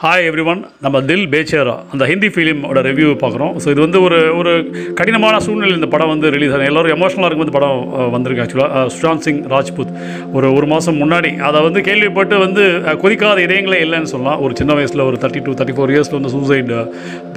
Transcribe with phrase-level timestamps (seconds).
[0.00, 1.74] Hi every one நம்ம தில் பேச்சேரா.
[1.92, 3.52] அந்த ஹிந்தி ஃபிலிமோட ரிவ்யூ பார்க்குறோம்.
[3.62, 4.50] ஸோ இது வந்து ஒரு ஒரு
[4.98, 7.78] கடினமான சூழ்நிலை இந்த படம் வந்து ரிலீஸ் ஆகும் எல்லோரும் எமோஷனலாக இருக்கும் இந்த படம்
[8.14, 9.92] வந்திருக்கு ஆக்சுவலாக சுஷாந்த் சிங் ராஜ்புத்
[10.36, 11.30] ஒரு ஒரு மாதம் முன்னாடி.
[11.48, 12.64] அதை வந்து கேள்விப்பட்டு வந்து
[13.04, 14.42] கொதிக்காத இதயங்களே இல்லைன்னு சொல்லலாம்.
[14.46, 16.74] ஒரு சின்ன வயசில் ஒரு தேர்ட்டி டூ தேர்ட்டி ஃபோர் இயர்ஸில் வந்து சூசைட்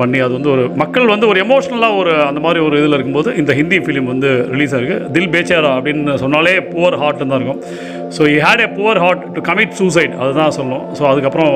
[0.02, 3.54] பண்ணி அது வந்து ஒரு மக்கள் வந்து ஒரு எமோஷ்னலாக ஒரு அந்த மாதிரி ஒரு இதில் இருக்கும்போது இந்த
[3.62, 7.64] ஹிந்தி ஃபிலிம் வந்து ரிலீஸ் ஆகிருக்கு தில் பேச்சேரா அப்படின்னு சொன்னாலே புவர் ஹார்ட்னு தான் இருக்கும்.
[8.16, 10.86] So I had a poor heart to commit suicide அதுதான் சொல்லணும்.
[10.98, 11.54] ஸோ அதுக்கப்புறம்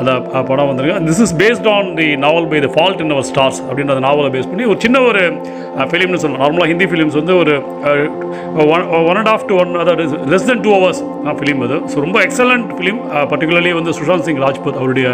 [0.00, 0.10] அந்த
[0.50, 1.00] படம் வந்திருக்கு.
[1.08, 4.30] This is based on the novel by The Fault in Our Stars அப்படின்ற அந்த நாவலை
[4.36, 5.22] பேஸ் பண்ணி ஒரு சின்ன ஒரு
[5.90, 6.42] ஃபிலிம்னு சொல்லலாம்.
[6.44, 7.54] நார்மலாக ஹிந்தி ஃபிலிம்ஸ் வந்து ஒரு
[9.10, 11.02] one and half to one அதாவது less than two hours
[11.40, 11.78] film அது.
[11.92, 13.00] ஸோ ரொம்ப எக்ஸலண்ட் ஃபிலிம்
[13.32, 15.08] பர்டிகுலர்லி வந்து சுஷாந்த் சிங் ராஜ்பூத் அவருடைய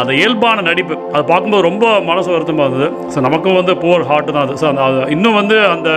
[0.00, 0.94] அந்த இயல்பான நடிப்பு.
[1.14, 2.90] அதை பார்க்கும்போது ரொம்ப மனசு வருத்தமாக இருந்தது.
[3.14, 4.56] ஸோ நமக்கும் வந்து புவர் ஹார்ட் தான் அது.
[4.62, 4.84] ஸோ அந்த
[5.16, 5.90] இன்னும் வந்து அந்த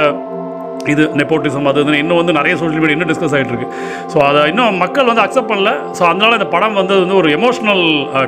[0.94, 3.68] இது நெப்போட்டிசம் அது இதுன்னு இன்னும் வந்து நிறைய சோஷியல் மீடியா இன்னும் டிஸ்கஸ் ஆகிட்டு இருக்கு.
[4.12, 5.72] ஸோ அதை இன்னும் மக்கள் வந்து அக்செப்ட் பண்ணல.
[5.98, 7.84] ஸோ அதனால இந்த படம் வந்து வந்து ஒரு எமோஷனல்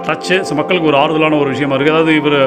[0.08, 2.38] டச்சு ஸோ மக்களுக்கு ஒரு ஆறுதலான ஒரு விஷயமா இருக்குது அதாவது இவர்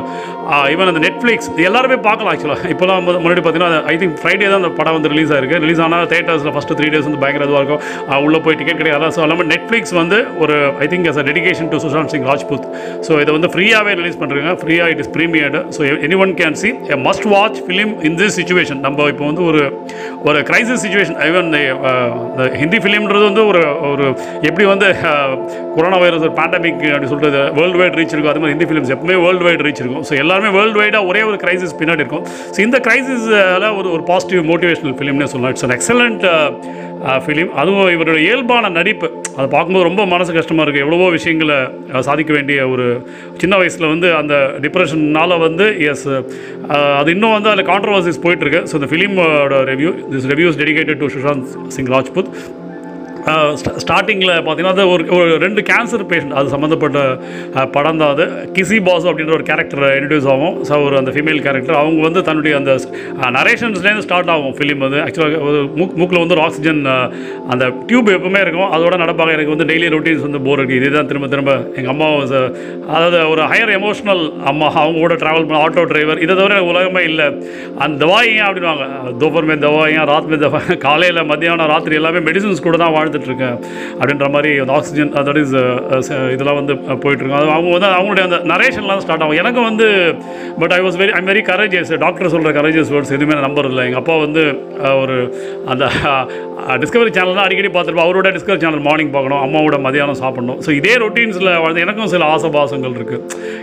[0.72, 4.72] ஈவன் அந்த நெட்ஃப்ளிக்ஸ் எல்லாருமே பார்க்கலாம் ஆக்சுவலாக இப்போலாம் வந்து முன்னாடி பார்த்தீங்கன்னா ஐ திங்க் ஃப்ரைடே தான் அந்த
[4.80, 5.60] படம் வந்து ரிலீஸ் ஆயிருக்கு.
[5.64, 7.82] ரிலீஸ் ஆனால் தேட்டர்ஸில் ஃபஸ்ட்டு த்ரீ டேஸ் வந்து பயங்கர இதுவாக இருக்கும்.
[8.26, 11.80] உள்ளே போய் டிக்கெட் கிடையாது ஸோ எல்லாமே நெட்ஃப்ளிக்ஸ் வந்து ஒரு I think as a dedication to
[11.84, 12.66] Sushant Singh Rajput
[13.08, 16.70] so இதை வந்து ஃப்ரீயாகவே ரிலீஸ் பண்ணுறாங்க ஃப்ரீயாக it is premiered so any one can see
[16.94, 19.62] a must watch film in this situation நம்ம இப்போ வந்து ஒரு
[20.28, 24.06] ஒரு கிரைசிஸ் சுச்சுவேஷன் ஈவன் இந்த ஹிந்தி ஃபிலிம்ன்றது வந்து ஒரு ஒரு
[24.48, 25.32] எப்படி வந்து uh,
[25.76, 28.32] கொரோனா வைரஸ் ஒரு பேண்டமிக் அப்படி சொல்கிறது வேர்ல்டு வைட் ரீச் இருக்கும்.
[28.32, 30.04] அது மாதிரி ஹிந்தி ஃபிலிம்ஸ் எப்பவுமே வேர்ல்டு வைட் ரீச் இருக்கும்.
[30.08, 32.24] ஸோ எல்லாருமே வேர்ல்டு வைடாக ஒரே ஒரு கிரைசிஸ் பின்னாடி இருக்கும்.
[32.54, 35.54] ஸோ இந்த கிரைசிஸில் ஒரு ஒரு பாசிட்டிவ் மோட்டிவேஷனல் ஃபிலிம்னே சொல்லலாம்.
[35.54, 36.24] இட்ஸ் அன் எக்ஸலண்ட்
[37.24, 39.06] ஃபிலிம் அதுவும் இவருடைய இயல்பான நடிப்பு.
[39.36, 41.56] அதை பார்க்கும்போது ரொம்ப மனசு கஷ்டமாக இருக்குது எவ்வளவோ விஷயங்களை
[41.94, 42.86] uh, சாதிக்க வேண்டிய ஒரு
[43.42, 46.20] சின்ன வயசில் வந்து அந்த டிப்ரெஷன்னால வந்து எஸ் uh,
[47.00, 50.10] அது இன்னும் வந்து அதில் கான்ட்ரவர்சிஸ் போயிட்டுருக்கு ஸோ இந்த ஃபிலிமோட review review.
[50.10, 52.26] This review is dedicated to Sushant Singh Rajput,
[53.82, 56.98] ஸ்டார்டிங்கில் பார்த்தீங்கன்னா அது ஒரு ஒரு ரெண்டு கேன்சர் பேஷண்ட் அது சம்மந்தப்பட்ட
[57.76, 58.24] படம் தான் அது.
[58.56, 60.56] கிசி பாஸ் அப்படின்ற ஒரு கேரக்டர் இன்ட்ரடியூஸ் ஆகும்.
[60.68, 62.72] ஸோ ஒரு அந்த ஃபீமேல் கேரக்டர் அவங்க வந்து தன்னுடைய அந்த
[63.38, 64.98] நரேஷன்ஸ்லேருந்து ஸ்டார்ட் ஆகும் ஃபிலிம் வந்து.
[65.04, 66.80] ஆக்சுவலாக ஒரு மூக் மூக்கில் வந்து ஒரு ஆக்சிஜன்
[67.52, 68.68] அந்த டியூப் எப்பவுமே இருக்கும்.
[68.78, 72.08] அதோட நடப்பாக எனக்கு வந்து டெய்லி ரொட்டீன்ஸ் வந்து போர் இருக்குது இதுதான் திரும்ப திரும்ப எங்கள் அம்மா
[72.96, 77.04] அதாவது ஒரு ஹையர் எமோஷனல் அம்மா அவங்க கூட ட்ராவல் பண்ண ஆட்டோ டிரைவர் இதை தவிர எனக்கு உலகமே
[77.10, 77.28] இல்லை.
[77.84, 78.84] அந்த தவாயிங்க அப்படின்வாங்க
[79.22, 83.56] தோப்பர் மே தவாயிங்க ராத் மே தவா காலையில் மத்தியானம் ராத்திரி எல்லாமே மெடிசன்ஸ் கூட தான் வாழ் இருக்கேன்
[83.98, 85.54] அப்படின்ற மாதிரி அந்த ஆக்சிஜன் தட் இஸ்
[86.34, 87.38] இதெல்லாம் வந்து uh, போயிட்டுருக்கோம்.
[87.40, 89.38] அது அவங்க வந்து அவங்களுடைய அந்த நரேஷன்லாம் ஸ்டார்ட் ஆகும்.
[89.42, 89.86] எனக்கு வந்து
[90.62, 93.84] but I was very I'm very courageous doctor சொல்கிற கரேஜியஸ் வேர்ட்ஸ் எதுவுமே நம்பர் இல்லை.
[93.90, 94.44] எங்கள் அப்பா வந்து
[94.86, 95.16] uh, ஒரு
[95.72, 99.42] அந்த uh, டிஸ்கவரி சேனல் தான் அடிக்கடி பார்த்துருப்போம் அவரோட டிஸ்கவரி சேனல் மார்னிங் பார்க்கணும்.
[99.46, 100.60] அம்மாவோட மதியானம் சாப்பிடணும்.
[100.66, 103.20] ஸோ இதே ரொட்டீன்ஸில் வாழ்ந்து எனக்கும் சில ஆசபாசங்கள் இருக்குது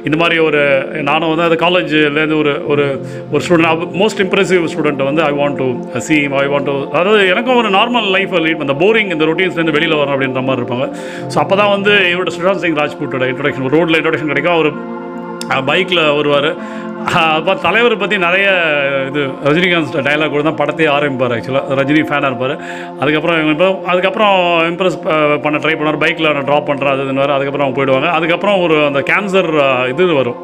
[0.07, 0.61] இந்த மாதிரி ஒரு
[1.09, 2.85] நானும் வந்து அது காலேஜ்லேருந்து ஒரு ஒரு
[3.33, 5.67] ஒரு ஸ்டூடெண்ட் மோஸ்ட் இம்ப்ரெசிவ் ஸ்டூடெண்ட் வந்து I want to
[6.07, 9.97] see I want to அதாவது எனக்கும் ஒரு நார்மல் லைஃப்பை லீட் அந்த போரிங் இந்த ரொட்டீன்ஸ்லேருந்து வெளியில்
[9.99, 10.85] வரணும் அப்படின்ற மாதிரி இருப்பாங்க.
[11.33, 14.55] ஸோ அப்போ தான் வந்து இவரோட சுஷாந்த் சிங் ராஜ்பூட்டோட இன்ட்ரடக்ஷன் ரோட்டில் இன்ட்ரடக்ஷன் கிடைக்கும்.
[14.57, 14.71] அவர்
[15.71, 16.51] பைக்கில் வருவார்.
[17.19, 18.47] அப்போ தலைவர் பற்றி நிறைய
[19.09, 22.53] இது ரஜினிகாந்த் டைலாக் கூட தான் படத்தையே ஆரம்பிப்பார் ஆக்சுவலாக ரஜினி ஃபேனாக இருப்பார்.
[23.01, 24.33] அதுக்கப்புறம் இவங்க இப்போ அதுக்கப்புறம்
[24.71, 24.97] இம்ப்ரெஸ்
[25.45, 25.99] பண்ண ட்ரை பண்ணுவார்.
[26.03, 28.09] பைக்கில் நான் ட்ராப் பண்ணுறேன் அதுன்னு அதுக்கப்புறம் அவங்க போயிடுவாங்க.
[28.17, 29.49] அதுக்கப்புறம் ஒரு அந்த கேன்சர்
[29.93, 30.41] இது வரும்.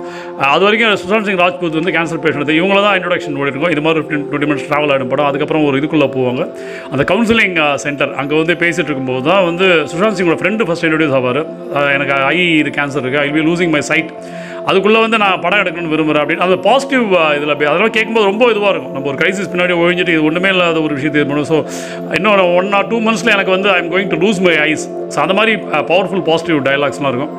[0.54, 4.26] அது வரைக்கும் சுஷாந்த் சிங் ராஜ்பூத் வந்து கேன்சர் பேஷண்ட் இவங்கள தான் இன்ட்ரொடக்ஷன் பண்ணியிருக்கோம் இது மாதிரி ஃபிஃப்டின்
[4.32, 5.30] டுவெண்ட்டி மினிட்ஸ் ட்ராவல் ஆகிடும் படம்.
[5.32, 6.46] அதுக்கப்புறம் ஒரு இதுக்குள்ளே போவாங்க.
[6.94, 11.44] அந்த கவுன்சிலிங் சென்டர் அங்கே வந்து பேசிகிட்டு இருக்கும்போது தான் வந்து சுஷாந்த் சிங்கோட ஃப்ரெண்டு ஃபஸ்ட் இன்ட்ரடியூஸ் ஆவார்.
[11.98, 14.12] எனக்கு ஐ இது கேன்சர் இருக்குது I will losing my sight
[14.70, 16.46] அதுக்குள்ளே வந்து நான் படம் எடுக்கணும்னு விரும்புகிறேன் அப்படின்னு.
[16.48, 17.06] அந்த பாசிட்டிவ்
[17.38, 18.94] இதில் அதெல்லாம் கேட்கும்போது ரொம்ப இதுவாக இருக்கும்.
[18.96, 21.60] நம்ம ஒரு கிரைசிஸ் பின்னாடி ஒழிஞ்சிட்டு இது ஒன்றுமே இல்லாத ஒரு விஷயத்தை இது பண்ணுவோம் ஸோ
[22.20, 25.20] இன்னொரு ஒன் ஆர் டூ மந்த்ஸில் எனக்கு வந்து I am going to lose my eyes so
[25.26, 25.56] அந்த மாதிரி
[25.92, 27.34] பவர்ஃபுல் பாசிட்டிவ் டைலாக்ஸ்லாம் இருக்கும்.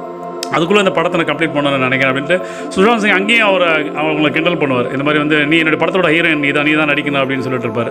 [0.55, 2.39] அதுக்குள்ளே அந்த படத்தை நான் கம்ப்ளீட் பண்ணணும்னு நினைக்கிறேன் அப்படின்ட்டு
[2.77, 3.65] சுஷாந்த் சிங் அங்கேயும் அவர்
[4.03, 4.89] அவங்களை கிண்டல் பண்ணுவார்.
[4.95, 7.91] இந்த மாதிரி வந்து நீ என்னோட படத்தோட ஹீரோயின் நீ தான் நீ தான் நடிக்கணும் அப்படின்னு சொல்லிட்டு இருப்பார்.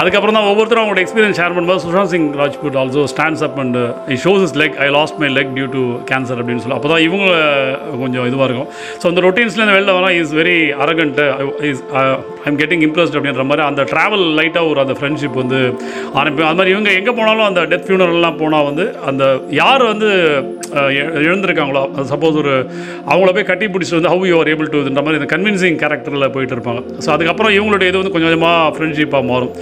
[0.00, 3.80] அதுக்கப்புறம் தான் ஒவ்வொருத்தரும் அவங்களோட எக்ஸ்பீரியன்ஸ் ஷேர் பண்ணும்போது Sushant Singh Rajput also stands up and
[4.14, 7.04] I shows is leg I lost my leg due to cancer அப்படின்னு சொல்லி அப்போ தான்
[7.08, 7.26] இவங்க
[8.04, 8.70] கொஞ்சம் இதுவாக இருக்கும்.
[9.02, 10.16] ஸோ அந்த ரொட்டீன்ஸ்லேருந்து வெளில வரலாம்.
[10.22, 11.26] Is very arrogant
[11.72, 11.82] is
[12.48, 15.60] I'm getting impressed அப்படின்ற மாதிரி அந்த ட்ராவல் லைட்டாக ஒரு அந்த ஃப்ரெண்ட்ஷிப் வந்து
[16.18, 16.48] ஆரம்பிக்கும்.
[16.50, 19.24] அது மாதிரி இவங்க எங்கே போனாலும் அந்த டெத் ஃபியூனரெல்லாம் போனால் வந்து அந்த
[19.60, 20.10] யார் வந்து
[21.28, 21.82] எழுந்திருக்காங்களோ
[22.12, 22.52] சப்போஸ் ஒரு
[23.10, 26.54] அவங்கள போய் கட்டி பிடிச்சிட்டு வந்து ஹவு யூ ஆர் ஏபிள் டுன்ற மாதிரி இந்த கன்வின்சிங் கேரக்டரில் போயிட்டு
[26.56, 26.80] இருப்பாங்க.
[27.04, 29.52] ஸோ அதுக்கப்புறம் இவங்களுடைய இது வந்து கொஞ்சம் கொஞ்சமாக ஃப்ரெண்ட்ஷிப்பாக மாறும்.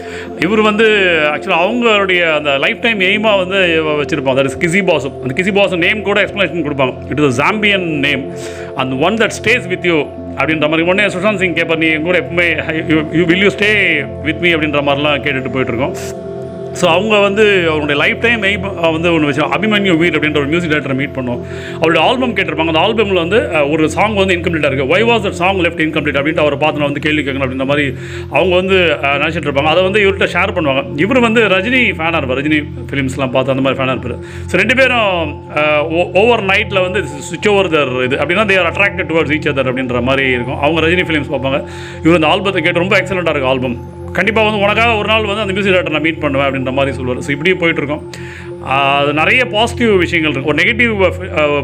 [0.46, 0.86] இவர் வந்து
[1.34, 3.58] ஆக்சுவலாக அவங்களுடைய அந்த லைஃப் டைம் எய்மாக வந்து
[4.00, 6.94] வச்சுருப்பாங்க தட் இஸ் கிசி பாசம் அந்த கிசி பாசம் நேம் கூட எக்ஸ்ப்ளனேஷன் கொடுப்பாங்க.
[7.12, 8.24] இட் இஸ் ஜாம்பியன் நேம்
[8.82, 9.98] அந்த one that stays with you
[10.38, 12.48] அப்படின்ற மாதிரி உடனே சுஷாந்த் சிங் கேப்பர் நீ கூட எப்பவுமே
[13.20, 13.70] you will you stay
[14.26, 15.96] with me அப்படின்ற மாதிரிலாம் கேட்டுட்டு போயிட்டு இருக்கோம்.
[16.80, 18.66] ஸோ அவங்க வந்து அவருடைய லைஃப் டைம் எய்ம்
[18.96, 21.40] வந்து ஒன்று வச்சு அபிமன்யு வீர் அப்படின்ற ஒரு மியூசிக் டேரக்டரை மீட் பண்ணோம்.
[21.80, 22.72] அவருடைய ஆல்பம் கேட்டிருப்பாங்க.
[22.72, 23.38] அந்த ஆல்பமில் வந்து
[23.72, 27.04] ஒரு சாங் வந்து இன்கம்ப்ளீட்டாக இருக்குது why was that song left incomplete அப்படின்ட்டு அவரை பார்த்து வந்து
[27.06, 27.86] கேள்வி கேட்கணும் அப்படின்ற மாதிரி
[28.38, 28.78] அவங்க வந்து
[29.22, 29.72] நினச்சிட்டு இருப்பாங்க.
[29.74, 30.84] அதை வந்து இவர்கிட்ட ஷேர் பண்ணுவாங்க.
[31.04, 32.40] இவர் வந்து ரஜினி ஃபேனாக இருப்பார்.
[32.42, 32.60] ரஜினி
[32.90, 34.18] ஃபிலிம்ஸ்லாம் பார்த்து அந்த மாதிரி ஃபேனாக இருப்பார்.
[34.50, 35.32] ஸோ ரெண்டு பேரும்
[36.24, 38.16] ஓவர் நைட்டில் வந்து சுவிச் ஓவர் தர் இது.
[38.22, 40.60] அப்படின்னா they're attracted towards each other அப்படின்ற மாதிரி இருக்கும்.
[40.64, 41.60] அவங்க ரஜினி ஃபிலிம்ஸ் பார்ப்பாங்க.
[42.06, 43.76] இவர் அந்த ஆல்பத்தை கேட்டு ரொம்ப எக்ஸலண்ட்டாக இருக்கும் ஆல்பம்
[44.16, 47.22] கண்டிப்பாக வந்து உனக்காக ஒரு நாள் வந்து அந்த மியூசிக் டேரக்டர் நான் மீட் பண்ணுவேன் அப்படின்ற மாதிரி சொல்லுவார்.
[47.26, 48.02] ஸோ இப்படியே போயிட்டுருக்கோம்
[48.76, 50.92] அது நிறைய பாசிட்டிவ் விஷயங்கள் இருக்குது ஒரு நெகட்டிவ்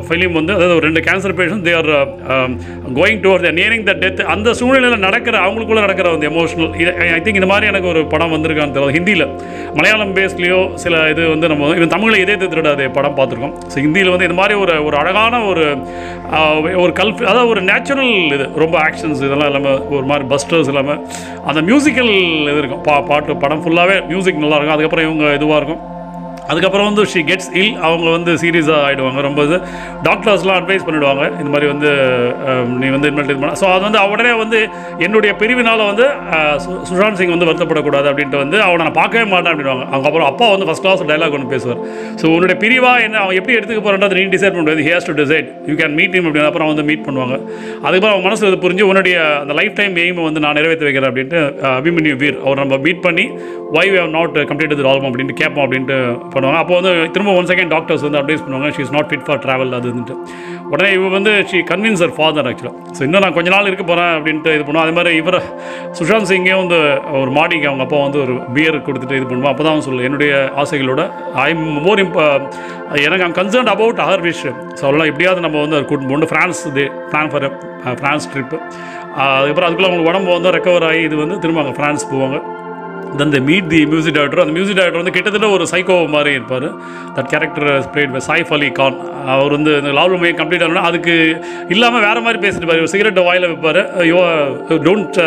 [0.07, 1.91] ஃபிலிம் வந்து அதாவது ஒரு ரெண்டு cancer patient they are
[2.99, 7.21] going toward the nearing the death அந்த சூழ்நிலையில் நடக்கிற அவங்களுக்குள்ள நடக்கிற வந்து எமோஷனல் இது ஐ
[7.27, 9.27] திங்க் இந்த மாதிரி எனக்கு ஒரு படம் வந்திருக்கான்னு தெரியல ஹிந்தியில்.
[9.79, 13.55] மலையாளம் பேஸ்லேயோ சில இது வந்து நம்ம இவன் தமிழில் இதே திருடாது படம் பார்த்துருக்கோம்.
[13.73, 15.67] ஸோ ஹிந்தியில் வந்து இந்த மாதிரி ஒரு ஒரு அழகான ஒரு
[16.85, 18.49] ஒரு கல்ஃப் அதாவது ஒரு நேச்சுரல் இது.
[18.65, 21.01] ரொம்ப ஆக்ஷன்ஸ் இதெல்லாம் இல்லாமல் ஒரு மாதிரி பஸ்டர்ஸ் இல்லாமல்
[21.51, 22.13] அந்த மியூசிக்கல்
[22.51, 22.83] இது இருக்கும்.
[22.89, 25.83] பா பாட்டு படம் ஃபுல்லாகவே மியூசிக் நல்லாயிருக்கும் அதுக்கப்புறம் இவங்க இதுவாக இருக்கும்.
[26.51, 29.57] அதுக்கப்புறம் வந்து ஷி கெட்ஸ் இல் அவங்க வந்து சீரியஸாக ஆகிடுவாங்க ரொம்ப இது
[30.07, 31.91] டாக்டர்ஸ்லாம் அட்வைஸ் பண்ணிவிடுவாங்க இந்த மாதிரி வந்து
[32.49, 34.59] um, நீ வந்து இன்வெல்ட் இது பண்ண ஸோ அது வந்து உடனே வந்து
[35.07, 36.07] என்னுடைய பிரிவினால் வந்து
[36.37, 40.29] uh, சு- சுஷாந்த் சிங் வந்து வருத்தப்படக்கூடாது அப்படின்ட்டு வந்து அவனை நான் பார்க்கவே மாட்டேன் அப்படின்வாங்க அவங்க அப்புறம்
[40.31, 41.81] அப்பா வந்து ஃபஸ்ட் கிளாஸ் டைலாக் ஒன்று பேசுவார்.
[42.21, 44.77] ஸோ உன்னுடைய பிரிவாக என்ன அவன் எப்படி எடுத்துக்க போகிறன்றது நீ டிசைட் பண்ண.
[44.89, 47.35] Has to decide you can meet him அப்படின்னு அப்புறம் வந்து மீட் பண்ணுவாங்க.
[47.85, 51.41] அதுக்கப்புறம் அவன் மனசில் இது புரிஞ்சு உன்னுடைய அந்த லைஃப் டைம் எய்மை வந்து நான் நிறைவேற்றி வைக்கிறேன் அப்படின்ட்டு
[51.75, 53.27] அபிமன்யு வீர் அவர் நம்ம மீட் பண்ணி
[53.77, 55.97] why we have not complete இது ஆல்பம் அப்படின்ட்டு கேட்போம் அப்படின்ட்டு
[56.39, 56.63] பண்ணுவாங்க.
[56.65, 59.77] அப்போ வந்து திரும்ப ஒன் செகண்ட் டாக்டர்ஸ் வந்து அட்வைஸ் பண்ணுவாங்க she is not fit for travel
[59.81, 59.95] அது
[60.73, 64.13] உடனே இவ வந்து ஷீ கன்வின்ஸ் அவர் ஃபாதர் ஆக்சுவலாக ஸோ இன்னும் நான் கொஞ்ச நாள் இருக்க போகிறேன்
[64.17, 65.39] அப்படின்ட்டு இது பண்ணுவோம் அதே மாதிரி இவர்
[65.99, 66.79] சுஷாந்த் சிங்கே வந்து
[67.21, 70.33] ஒரு மாடிக்கு அவங்க அப்பா வந்து ஒரு பியர் கொடுத்துட்டு இது பண்ணுவோம் அப்போ தான் சொல்லு என்னுடைய
[70.63, 71.05] ஆசைகளோட
[71.45, 72.27] ஐ எம் மோர் இம்ப
[73.07, 74.45] எனக்கு I'm concerned about our wish
[74.79, 76.31] so அதெல்லாம் எப்படியாவது நம்ம வந்து அவர் கூட்டு போகணும்.
[76.33, 77.49] ஃப்ரான்ஸ் இது பிளான் ஃபார்
[78.01, 78.59] ஃப்ரான்ஸ் ட்ரிப்பு
[79.25, 82.39] அதுக்கப்புறம் அதுக்குள்ளே அவங்களுக்கு உடம்பு வந்து ரெக்கவர் ஆகி இது வந்து திரும்ப அங்கே ஃப்ரான்ஸ் போவாங்க.
[83.21, 86.69] Then the meet the music director அந்த மியூசிக் டைரக்டர் வந்து கிட்டத்தட்ட ஒரு சைக்கோ மாதிரி இருப்பார்.
[87.17, 88.99] That character spread by Saif Ali Khan
[89.35, 91.15] அவர் வந்து இந்த லாவல் மையம் கம்ப்ளீட் ஆகணும்னா அதுக்கு
[91.69, 93.81] இல்லாமல் வேறு மாதிரி பேசிட்டு பாரு சிகரெட்டை வாயில் வைப்பார்.
[94.13, 94.21] Yo
[94.89, 95.19] don't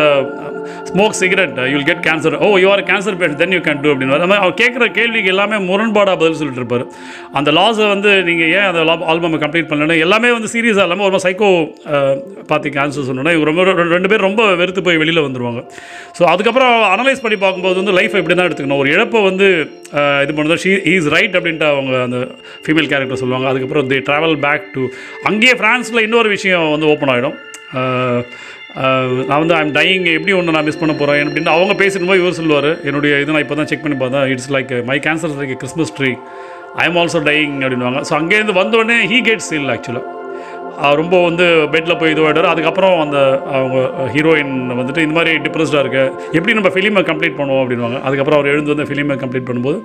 [0.89, 3.89] smoke cigarette you will get cancer oh you are cancer patient then you can do
[3.91, 6.85] அப்படின்னு மாதிரி அவர் கேட்குற கேள்விக்கு எல்லாமே முரண்பாடாக பதில் சொல்லிட்டு இருப்பார்.
[7.33, 8.81] அந்த லாஸை வந்து நீங்கள் ஏன் அந்த
[9.11, 11.49] ஆல்பம் கம்ப்ளீட் பண்ணலன்னு எல்லாமே வந்து சீரியஸாக இல்லாமல் ஒரு சைக்கோ
[11.95, 12.13] uh,
[12.47, 15.61] பார்த்து கேன்சர் சொன்னோன்னா இவங்க ரொம்ப ரெ- ரெண்டு பேர் ரொம்ப வெறுத்து போய் வெளியில் வந்துருவாங்க.
[16.19, 18.81] ஸோ அதுக்கப்புறம் அனலைஸ் பண்ணி பார்க்கும்போது வந்து லைஃப் இப்படி தான் எடுத்துக்கணும்.
[18.83, 19.47] ஒரு இழப்பை வந்து
[20.23, 22.19] இது பண்ணுறது ஷீ இஸ் ரைட் அப்படின்ட்டு அவங்க அந்த
[22.65, 23.47] ஃபீமேல் கேரக்டர் சொல்லுவாங்க.
[23.51, 24.83] அதுக்கப்புறம் தி ட்ராவல் பேக் டு
[25.29, 27.37] அங்கேயே ஃப்ரான்ஸில் இன்னொரு விஷயம் வந்து ஓப்பன் ஆகிடும்
[29.29, 32.71] நான் வந்து ஐம் டையிங் எப்படி ஒன்று நான் மிஸ் பண்ண போகிறேன் அப்படின்னு அவங்க பேசிடும்போது இவர் சொல்லுவார்
[32.89, 34.25] என்னுடைய இது நான் இப்போ தான் செக் பண்ணி பார்த்தேன்.
[34.33, 36.11] It's like my cancer like Christmas tree
[36.83, 40.05] I am also dying அப்படின்வாங்க ஸோ அங்கேருந்து வந்தோடனே ஹீ கெட்ஸ் இல் ஆக்சுவலாக
[40.99, 43.17] ரொம்ப வந்து பெட்டில் போய் இதுவாகிடுவார் அதுக்கப்புறம் அந்த
[43.57, 43.79] அவங்க
[44.13, 46.03] ஹீரோயின் வந்துட்டு இந்த மாதிரி டிப்ரெஸ்டாக இருக்கு.
[46.37, 47.63] எப்படி நம்ம ஃபிலிமை கம்ப்ளீட் பண்ணுவோம்?
[47.63, 49.79] அப்படின்வாங்க அதுக்கப்புறம் அவர் எழுந்து வந்து ஃபிலிமை கம்ப்ளீட் பண்ணும்போது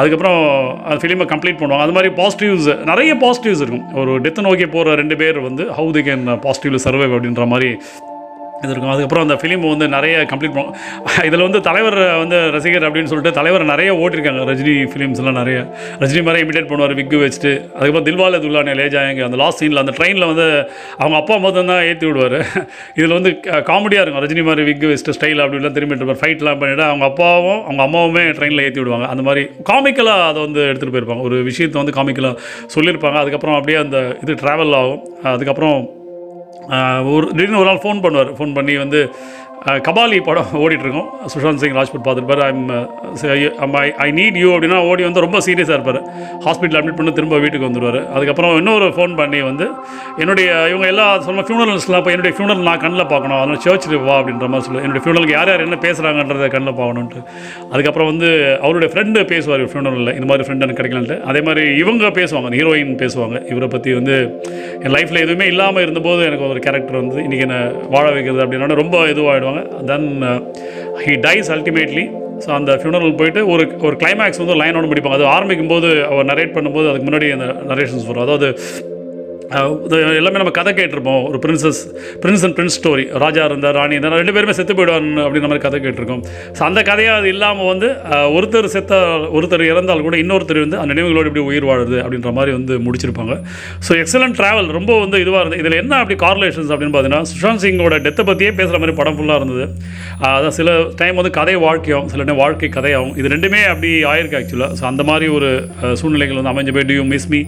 [0.00, 0.40] அதுக்கப்புறம்
[0.88, 1.84] அந்த ஃபிலிமை கம்ப்ளீட் பண்ணுவாங்க.
[1.86, 3.86] அது மாதிரி பாசிட்டிவ்ஸ் நிறைய பாசிட்டிவ்ஸ் இருக்கும்.
[4.02, 7.70] ஒரு டெத்தை நோக்கி போகிற ரெண்டு பேர் வந்து how they can positively survive அப்படின்ற மாதிரி
[8.64, 10.74] இது இருக்கும் அதுக்கப்புறம் அந்த ஃபிலிம் வந்து நிறைய கம்ப்ளீட் பண்ணுவோம்
[11.28, 14.42] இதில் வந்து தலைவர் வந்து ரசிகர் அப்படின்னு சொல்லிட்டு தலைவர் நிறைய ஓட்டிருக்காங்க.
[14.50, 15.58] ரஜினி ஃபிலிம்ஸ்லாம் நிறைய.
[16.02, 17.52] ரஜினி மாதிரி இமிடேட் பண்ணுவார் விக்கு வச்சுட்டு.
[17.76, 20.46] அதுக்கப்புறம் தில்வாலே துல்லானே லேஜாயங்க அந்த லாஸ்ட் சீனில் அந்த ட்ரெயினில் வந்து
[21.02, 22.38] அவங்க அப்பா மொத்தம் தான் ஏற்றி விடுவார்.
[22.98, 23.32] இதில் வந்து
[23.70, 24.24] காமெடியாக இருக்கும்.
[24.26, 26.22] ரஜினி மாதிரி விக்கு வச்சுட்டு ஸ்டைல் அப்படிலாம் திரும்பிட்டு இருப்பார்.
[26.22, 29.08] ஃபைட்லாம் பண்ணிவிட்டு அவங்க அப்பாவும் அவங்க அம்மாவுமே ட்ரெயினில் ஏற்றி விடுவாங்க.
[29.14, 31.24] அந்த மாதிரி காமிக்கலாக அதை வந்து எடுத்துகிட்டு போயிருப்பாங்க.
[31.30, 32.34] ஒரு விஷயத்தை வந்து காமிக்கலாக
[32.76, 33.18] சொல்லியிருப்பாங்க.
[33.24, 35.02] அதுக்கப்புறம் அப்படியே அந்த இது ட்ராவல் ஆகும்.
[35.34, 35.78] அதுக்கப்புறம்
[37.14, 38.30] ஒரு திடீர்னு ஒரு நாள் ஃபோன் பண்ணுவார்.
[38.38, 39.00] ஃபோன் பண்ணி வந்து
[39.84, 41.06] கபாலி படம் ஓடிட்டுருக்கோம்.
[41.32, 42.40] Sushant Singh Rajput பார்த்துருப்பார்.
[42.48, 42.64] I'm
[43.82, 45.98] I uh, I need you அப்படின்னா ஓடி வந்து ரொம்ப சீரியஸாக இருப்பார்.
[46.46, 49.66] ஹாஸ்பிட்டல் அட்மிட் பண்ணி திரும்ப வீட்டுக்கு வந்துடுவார் அதுக்கப்புறம் இன்னொரு ஃபோன் பண்ணி வந்து
[50.22, 53.38] என்னுடைய இவங்க எல்லா சொன்ன ஃபியூனரல்ஸ்லாம் இப்போ என்னுடைய ஃபியூனரல் நான் கண்ணில் பார்க்கணும்.
[53.40, 54.82] அதனால் சர்ச்சுக்கு வா அப்படின்ற மாதிரி சொல்லு.
[54.84, 57.22] என்னுடைய ஃபியூனலுக்கு யார் யார் என்ன பேசுகிறாங்கன்றதை கண்ணில் பார்க்கணுன்ட்டு
[57.72, 58.28] அதுக்கப்புறம் வந்து
[58.64, 61.18] அவருடைய ஃப்ரெண்டு பேசுவார் ஃபியூனரலில் இந்த மாதிரி ஃப்ரெண்ட் எனக்கு கிடைக்கலன்ட்டு.
[61.30, 63.36] அதே மாதிரி இவங்க பேசுவாங்க ஹீரோயின் பேசுவாங்க.
[63.54, 64.18] இவரை பற்றி வந்து
[64.84, 67.58] என் லைஃப்பில் எதுவுமே இல்லாமல் இருந்தபோது எனக்கு ஒரு கேரக்டர் வந்து இன்றைக்கி என்ன
[67.96, 69.52] வாழ வைக்கிறது அப்படின்னா ரொம்ப இதுவாகிடுவாங்க
[69.90, 70.08] then
[71.04, 72.04] he dies ultimately
[72.44, 75.18] so அந்த ஃபியூனரல் போயிட்டு ஒரு ஒரு கிளைமேக்ஸ் வந்து லைனோடு முடிப்பாங்க.
[75.18, 78.24] அது ஆரம்பிக்கும் போது அவர் நரேட் பண்ணும்போது அதுக்கு முன்னாடி அந்த நரேஷன்ஸ் வரும்.
[78.26, 78.48] அதாவது
[80.20, 81.22] எல்லாமே நம்ம கதை கேட்டிருப்போம்.
[81.30, 81.80] ஒரு princess
[82.22, 85.78] prince and prince story ராஜா இருந்தார் ராணி இருந்தார் ரெண்டு பேருமே செத்து போயிடுவார் அப்படின்ற மாதிரி கதை
[85.86, 86.22] கேட்டிருக்கோம்.
[86.56, 87.88] ஸோ அந்த கதையாக அது இல்லாமல் வந்து
[88.36, 89.00] ஒருத்தர் செத்த
[89.38, 93.36] ஒருத்தர் இறந்தால் கூட இன்னொருத்தர் வந்து அந்த நினைவுகளோடு எப்படி உயிர் வாழுது அப்படின்ற மாதிரி வந்து முடிச்சிருப்பாங்க.
[93.88, 95.62] ஸோ எக்ஸலண்ட் ட்ராவல் ரொம்ப வந்து இதுவாக இருந்தது.
[95.64, 99.66] இதில் என்ன அப்படி கார்லேஷன்ஸ் அப்படின்னு பார்த்தீங்கன்னா சுஷாந்த் சிங்கோட டெத்தை பற்றியே பேசுகிற மாதிரி படம் ஃபுல்லாக இருந்தது.
[100.30, 104.78] அதான் சில டைம் வந்து கதை வாழ்க்கையாகும் சில டைம் வாழ்க்கை கதையாகும் இது ரெண்டுமே அப்படி ஆயிருக்கு ஆக்சுவலாக
[104.80, 105.50] ஸோ அந்த மாதிரி ஒரு
[106.00, 107.40] சூழ்நிலைகள் வந்து அமைஞ்சு போய் do you miss me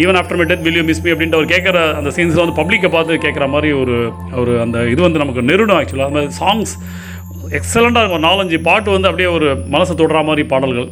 [0.00, 3.22] even after my death will you miss me அப்படின்ட்டு அவர் கேட்குற அந்த சீன்ஸில் வந்து பப்ளிக்கை பார்த்து
[3.24, 3.96] கேட்குற மாதிரி ஒரு
[4.34, 6.74] ஒரு அந்த இது வந்து நமக்கு நெருடும் ஆக்சுவலாக அந்த சாங்ஸ்
[7.58, 8.18] எக்ஸலண்ட்டாக இருக்கும்.
[8.18, 10.88] ஒரு நாலஞ்சு பாட்டு வந்து அப்படியே ஒரு மனசை தொடுற மாதிரி பாடல்கள்.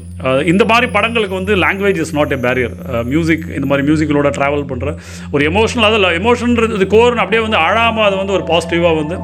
[0.52, 2.72] இந்த மாதிரி படங்களுக்கு வந்து language is not a barrier
[3.10, 4.92] music இந்த மாதிரி மியூசிக்கலோட ட்ராவல் பண்ணுற
[5.34, 9.16] ஒரு எமோஷனல் அதில் எமோஷன்றது கோர்னு அப்படியே வந்து அழாமல் அதை வந்து ஒரு பாசிட்டிவாக வந்து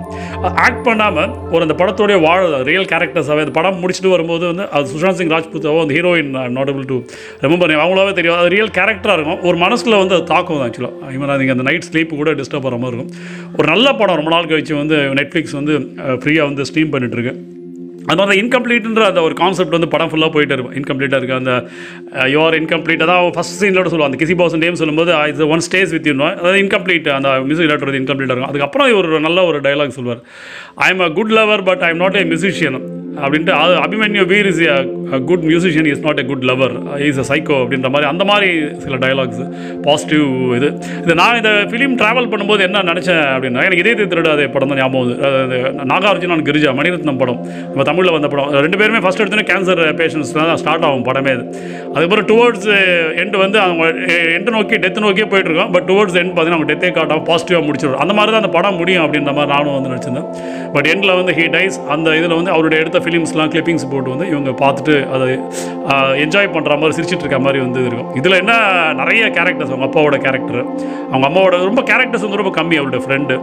[0.67, 5.19] ஆக்ட் பண்ணாமல் ஒரு அந்த படத்தோடைய வாழ ரியல் கேரக்டர்ஸாகவே அந்த படம் முடிச்சுட்டு வரும்போது வந்து அது சுஷாந்த்
[5.21, 6.99] சிங் ராஜ்புத்தாவோ அந்த ஹீரோயின் நாட்டபிள் டு
[7.47, 9.43] ரிமம்பர் அவங்களாவே தெரியும் அது ரியல் கேரக்டராக இருக்கும்.
[9.51, 12.99] ஒரு மனசில் வந்து அது தாக்கும் ஆக்சுவலாக இவன் நீங்கள் அந்த நைட் ஸ்லீப் கூட டிஸ்டர்ப் ஆகிற மாதிரி
[13.01, 13.13] இருக்கும்.
[13.59, 15.75] ஒரு நல்ல படம் ரொம்ப நாள் கழிச்சு வந்து நெட்ஃப்ளிக்ஸ் வந்து
[16.23, 17.53] ஃப்ரீயாக வந்து ஸ்ட்ரீம் பண்ணிட்டு இருக்கு.
[18.11, 20.75] அதனால இன்கம்ப்ளீட்ன்ற அந்த ஒரு கான்செப்ட் வந்து படம் ஃபுல்லாக போயிட்டு இருக்கும்.
[20.81, 21.53] இன்கம்ப்ளீட்டாக இருக்குது அந்த
[22.33, 26.09] யுவர் இன்கம்ப்ளீட் அதான் ஃபஸ்ட் சீனோட சொல்லுவாங்க அந்த கிசி பாசன் நேம் சொல்லும்போது இது ஒன் ஸ்டேஸ் வித்
[26.11, 28.53] யூ அதாவது இன்கம்ப்ளீட் அந்த மியூசிக் டேரக்டர் இன்கம்ப்ளீட்டாக இருக்கும்.
[28.53, 30.21] அதுக்கப்புறம் ஒரு நல்ல ஒரு டைலாக் சொல்வார்.
[30.89, 32.79] I am a good lover but I am not a musician
[33.23, 34.77] அப்படின்ட்டு அது Abhimanyu Veer is a
[35.31, 36.75] good musician is not a good lover
[37.09, 38.49] is a psycho அப்படின்ற மாதிரி அந்த மாதிரி
[38.85, 39.43] சில டயலாக்ஸ்
[39.87, 40.25] பாசிட்டிவ்
[40.59, 40.69] இது.
[41.05, 45.91] இது நான் இந்த ஃபிலிம் ட்ராவல் பண்ணும்போது என்ன நினச்சேன் அப்படின்னா எனக்கு இதே திருடாத படம் தான் ஞாபகம்
[45.93, 48.51] நாகார்ஜுனான் அது கிரிஜா மணிரத்னம் படம் நம்ம தமிழில் வந்த படம்.
[48.67, 51.45] ரெண்டு பேருமே ஃபஸ்ட் எடுத்தோன்னே கேன்சர் பேஷண்ட்ஸ் தான் ஸ்டார்ட் ஆகும் படமே அது
[51.95, 52.69] அதுக்கப்புறம் டுவோர்ட்ஸ்
[53.23, 53.85] எண்டு வந்து அவங்க
[54.37, 58.01] எண்டு நோக்கி டெத் நோக்கியே போயிட்டு இருக்கோம் பட் டுவோர்ட்ஸ் எண்ட் பார்த்தீங்கன்னா அவங்க டெத்தே காட்டாமல் பாசிட்டிவாக முடிச்சிடும்
[58.05, 60.29] அந்த மாதிரி தான் அந்த படம் முடியும் அப்படின்ற மாதிரி நானும் வந்து நினச்சிருந்தேன்.
[60.77, 64.51] பட் எண்டில் வந்து ஹீ டைஸ் அந்த இதில் வந்து அவருடைய எடுத்த ஃபிலிம்ஸ்லாம் கிளிப்பிங்ஸ் போட்டு வந்து இவங்க
[64.51, 65.29] பார்த்துட்டு அதை
[66.25, 68.15] என்ஜாய் பண்ணுற மாதிரி சிரிச்சிட்டு இருக்க மாதிரி வந்து இருக்கும்.
[68.15, 68.53] இதில் என்ன
[68.93, 70.63] நிறைய கேரக்டர்ஸ் அவங்க அப்பாவோட கேரக்டர்
[71.11, 73.37] அவங்க அம்மாவோட ரொம்ப கேரக்டர்ஸ் வந்து ரொம்ப கம்மி அவருடைய ஃப்ரெண்டு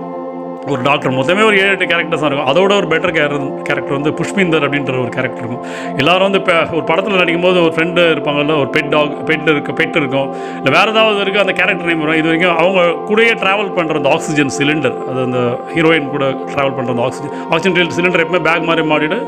[0.69, 2.49] ஒரு டாக்டர் மொத்தமே ஒரு ஏழு எட்டு கேரக்டர்ஸ் இருக்கும்.
[2.51, 3.37] அதோட ஒரு பெட்டர் கேர
[3.67, 5.63] கேரக்டர் வந்து புஷ்பிந்தர் அப்படின்ற ஒரு கேரக்டர் இருக்கும்.
[6.01, 9.73] எல்லாரும் வந்து இப்போ ஒரு படத்தில் நடிக்கும் போது ஒரு ஃப்ரெண்டு இருப்பாங்கல்ல ஒரு பெட் டாக் பெட் இருக்க
[9.79, 10.27] பெட் இருக்கும்.
[10.59, 12.19] இல்லை வேறு ஏதாவது இருக்குது அந்த கேரக்டர் நேம் வரும்.
[12.21, 15.41] இது வரைக்கும் அவங்க கூடயே ட்ராவல் பண்ணுற அந்த ஆக்சிஜன் சிலிண்டர் அது அந்த
[15.73, 19.19] ஹீரோயின் கூட ட்ராவல் பண்ணுற அந்த ஆக்சிஜன் ஆக்சிஜன் சிலிண்டர் எப்பவுமே பேக் மாதிரி மாடிட்டு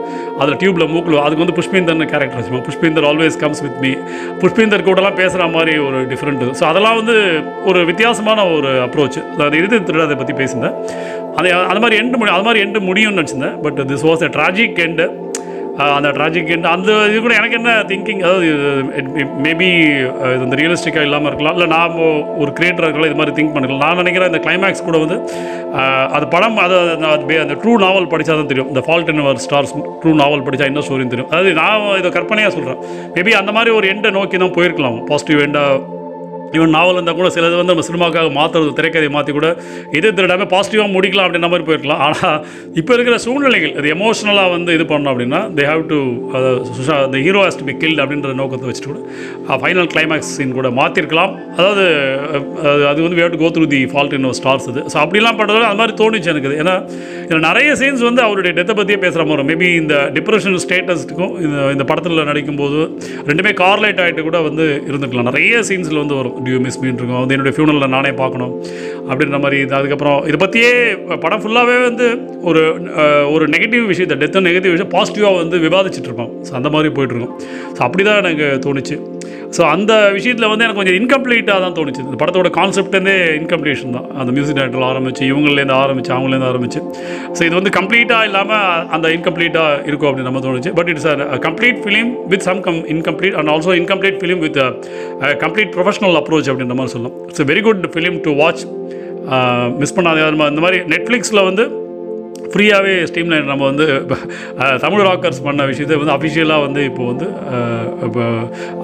[0.42, 2.66] அதில் டியூப்பில் மூக்கில் அதுக்கு வந்து புஷ்பிந்தர்னு கேரக்டர் வச்சுப்போம்.
[2.70, 3.94] Pushpinder always comes with me
[4.44, 7.18] Pushpinder கூடலாம் பேசுகிற மாதிரி ஒரு டிஃப்ரெண்ட் ஸோ அதெல்லாம் வந்து
[7.72, 10.78] ஒரு வித்தியாசமான ஒரு அப்ரோச் அது இது திருடாதை பற்றி பேசியிருந்தேன்
[11.36, 14.80] அது அது மாதிரி எண்டு முடியும் அது மாதிரி எண்டு முடியும்னு வச்சுருந்தேன் but this was a tragic
[14.80, 15.06] end
[15.94, 18.48] அந்த ட்ராஜிக் எண்டு அந்த இது கூட எனக்கு என்ன திங்கிங் அதாவது
[19.46, 19.68] மேபி
[20.25, 21.54] இது வந்து ரியலிஸ்டிக்காக இல்லாமல் இருக்கலாம்.
[21.54, 21.96] இல்லை நாம்
[22.38, 23.78] ஒரு கிரியேட்டர் இருக்கலாம் இது மாதிரி திங்க் பண்ணிக்கலாம்.
[23.78, 25.18] நான் நினைக்கிறேன் இந்த கிளைமேக்ஸ் கூட வந்து
[26.10, 26.75] அது படம் அது
[27.06, 28.68] அது பே- அந்த ட்ரூ நாவல் படித்தா தான் தெரியும்.
[28.68, 29.74] இந்த fault in our stars
[30.04, 31.30] through novel படித்தா என்ன ஸ்டோரின்னு தெரியும்.
[31.30, 32.80] அதாவது நான் இதை கற்பனையாக சொல்கிறேன்
[33.16, 35.06] மேபி அந்த மாதிரி ஒரு எண்டை நோக்கி தான் போயிருக்கலாம்.
[35.06, 35.82] பாசிட்டிவ் எண்டாக
[36.53, 39.48] ஈவன் நாவல் இருந்தால் கூட சிலது வந்து நம்ம சினிமாக்காக மாற்றுறது திரைக்கதையை மாற்றி கூட
[39.91, 42.01] இது திருடாமல் பாசிட்டிவாக முடிக்கலாம் அப்படின்ற மாதிரி போயிருக்கலாம்.
[42.07, 42.38] ஆனால்
[42.79, 45.98] இப்போ இருக்கிற சூழ்நிலைகள் அது எமோஷ்னலாக வந்து இது பண்ணோம் அப்படின்னா they have to
[46.72, 49.01] சுஷா the hero has to be killed அப்படின்ற நோக்கத்தை வச்சுட்டு கூட
[49.63, 51.86] ஃபைனல் கிளைமேக்ஸ் சீன் கூட மாற்றிருக்கலாம் அதாவது
[52.36, 55.67] அது- அது வந்து we have to go the fault in stars இது ஸோ அப்படிலாம் பண்ணுறது
[55.69, 56.75] அது மாதிரி தோணுச்சு எனக்கு ஏன்னா
[57.25, 61.83] இதில் நிறைய சீன்ஸ் வந்து அவருடைய டெத்தை பற்றியே பேசுகிற மாதிரி மேபி இந்த டிப்ரெஷன் ஸ்டேட்டஸ்க்கும் இந்த இந்த
[61.83, 62.79] படத்தில் நடிக்கும்போது
[63.29, 65.27] ரெண்டுமே கார்லேட் ஆகிட்டு கூட வந்து இருந்துக்கலாம்.
[65.29, 66.36] நிறைய சீன்ஸில் வந்து வரும்.
[66.48, 68.54] டியூ மிஸ் மீன் இருக்கும் வந்து என்னுடைய ஃபியூனலில் நானே பார்க்கணும்.
[69.10, 69.74] அப்படின்ற மாதிரி இது.
[69.80, 70.74] அதுக்கப்புறம் இதை பற்றியே
[71.26, 72.08] படம் ஃபுல்லாகவே வந்து
[72.52, 72.64] ஒரு
[73.36, 76.10] ஒரு நெகட்டிவ் விஷயத்தை டெத்து நெகட்டிவ் விஷயம் பாசிட்டிவாக வந்து விவாதிச்சுட்டு
[76.48, 77.36] ஸோ அந்த மாதிரி போயிட்டுருக்கும்
[77.76, 78.98] ஸோ அப்படி தான் எனக்கு தோணுச்சு.
[79.56, 82.02] ஸோ அந்த விஷயத்தில் வந்து எனக்கு கொஞ்சம் இன்கம்ப்ளீட்டாக தான் தோணுச்சு.
[82.06, 84.08] இந்த படத்தோட கான்செப்டே இன்கம்ப்ளீஷன் தான்.
[84.22, 86.80] அந்த மியூசிக் டேரக்டர் ஆரம்பிச்சு இவங்கலேருந்து ஆரம்பிச்சு அவங்களேருந்து ஆரம்பிச்சு.
[87.38, 90.72] ஸோ இது வந்து கம்ப்ளீட்டாக இல்லாமல் அந்த இன்கம்ப்ளீட்டாக இருக்கும் அப்படின்னு நம்ம தோணுச்சு.
[90.80, 94.60] But it's a complete film with some come incomplete and also incomplete film with
[95.44, 97.18] complete professional approach அப்படின்ற மாதிரி சொல்லலாம்.
[97.28, 98.63] It's very good film to watch
[99.78, 101.82] miss பண்ணாத அது மாதிரி- இந்த மாதிரி நெட்ஃப்ளிக்ஸில் வந்து
[102.54, 103.86] ஃப்ரீயாகவே ஸ்ட்ரீம்லைன் நம்ம வந்து
[104.80, 107.28] தமிழ் ராக்கர்ஸ் பண்ண விஷயத்தை வந்து அஃபிஷியலாக வந்து இப்போ வந்து
[108.04, 108.24] இப்போ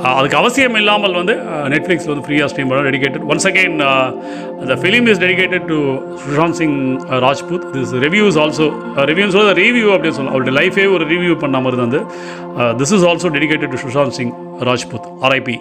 [0.10, 1.34] அதுக்கு அவசியம் இல்லாமல் வந்து
[1.74, 3.78] நெட்ஃப்ளிக்ஸில் வந்து ஃப்ரீயாக ஸ்ட்ரீம் பண்ண dedicated once again
[4.68, 5.78] the film is dedicated to
[6.24, 8.68] Sushant Singh Rajput this reviews also
[9.12, 10.34] reviews review அப்படின்னு சொல்லலாம்.
[10.34, 12.02] அவருடைய லைஃபே ஒரு ரிவ்யூ பண்ண மாதிரி வந்து
[12.78, 15.58] this is also dedicated to Sushant Singh Rajput RIP